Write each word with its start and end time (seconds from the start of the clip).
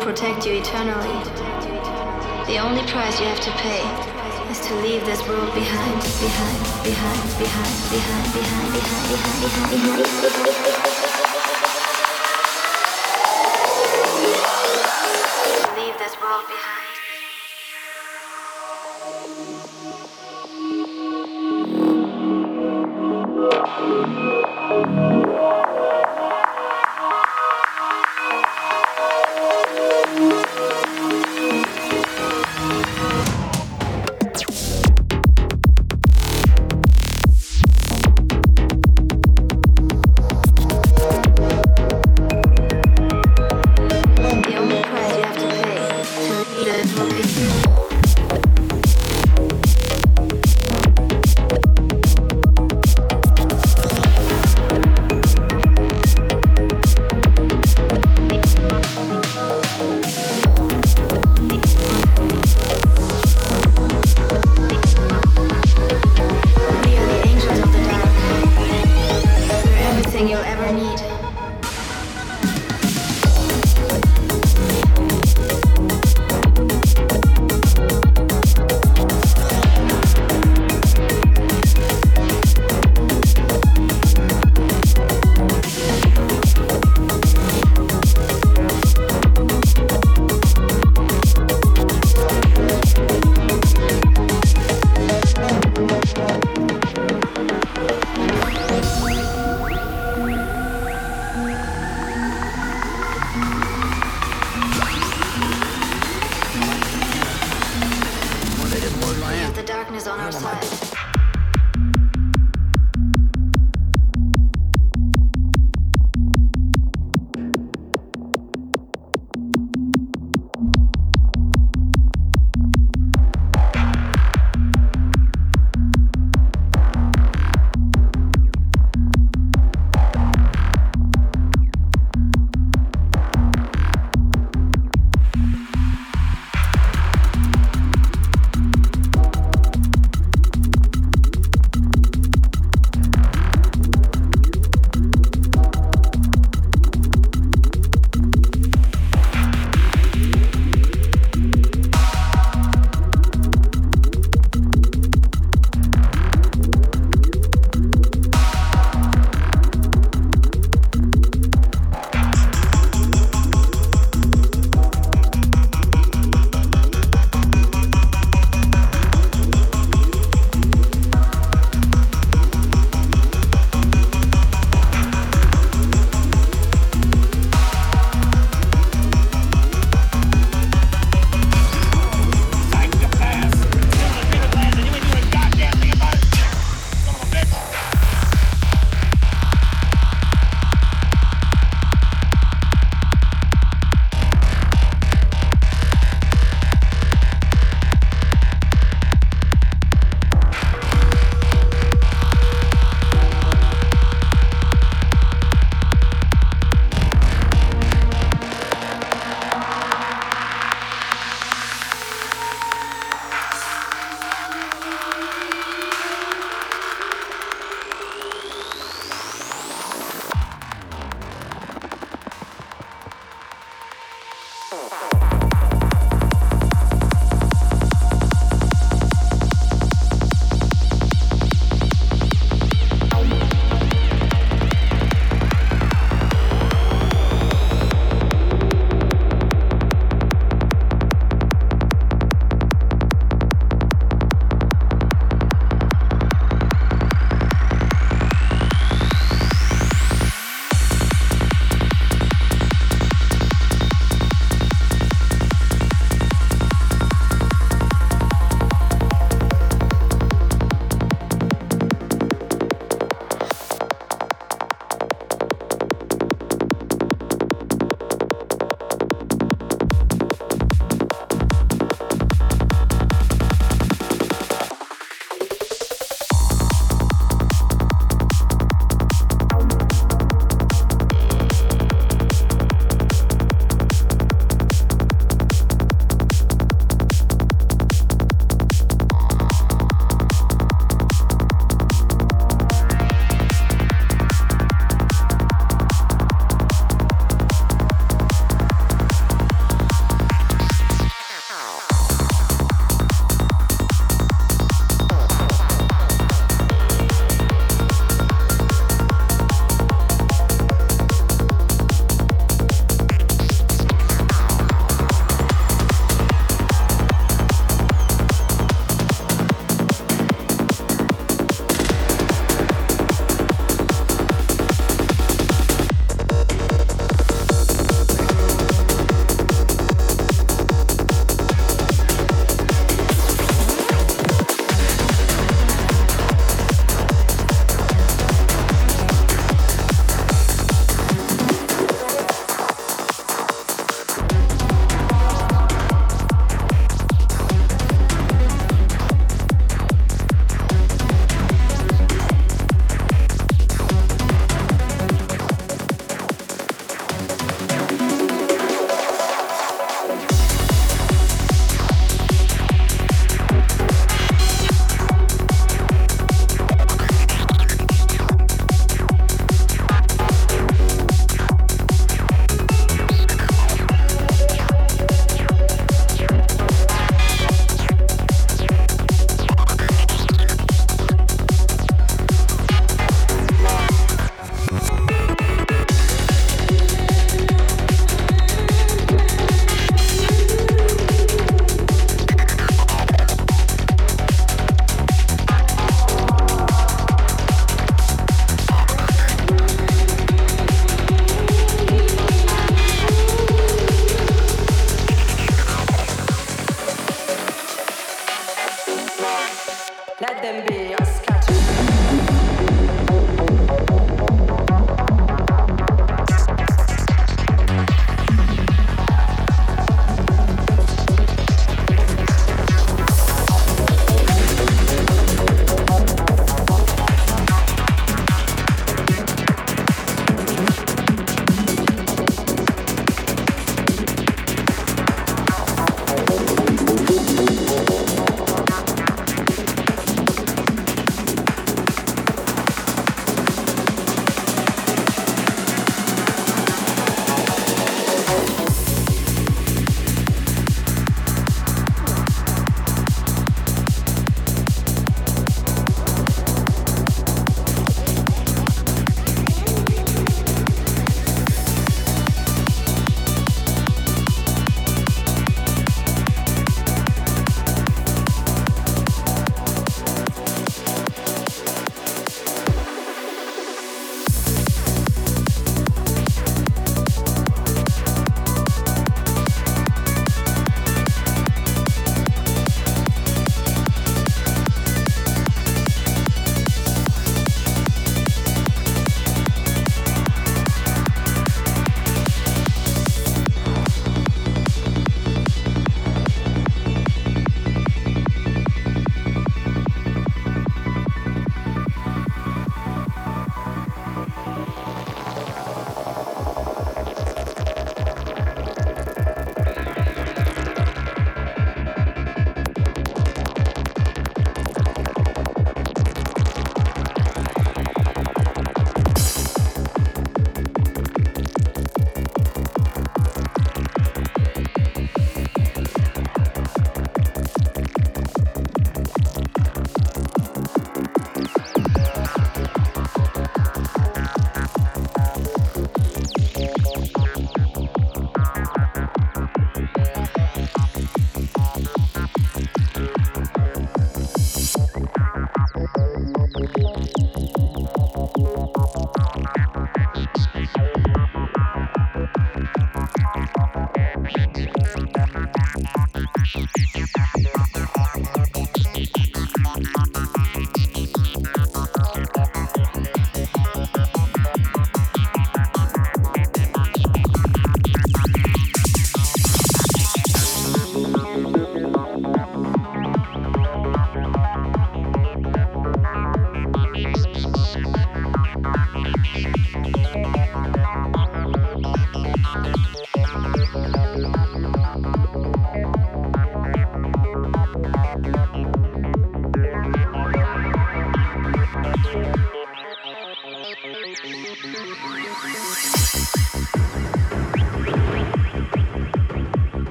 protect 0.00 0.46
you 0.46 0.54
eternally. 0.54 1.24
The 2.46 2.58
only 2.58 2.82
price 2.90 3.20
you 3.20 3.26
have 3.26 3.40
to 3.40 3.50
pay 3.52 3.82
is 4.50 4.60
to 4.66 4.74
leave 4.76 5.04
this 5.04 5.20
world 5.28 5.52
behind, 5.54 6.00
behind, 6.02 6.84
behind, 6.84 7.22
behind, 7.38 7.74
behind, 7.90 8.32
behind, 8.32 8.72
behind, 8.72 8.72
behind, 8.72 9.40
behind, 9.40 10.22
behind. 10.22 10.63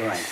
Close 0.00 0.29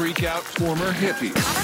freak 0.00 0.24
out 0.24 0.42
former 0.42 0.92
hippies. 0.92 1.59